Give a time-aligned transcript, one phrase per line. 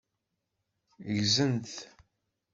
[1.15, 1.71] Ggzen-t.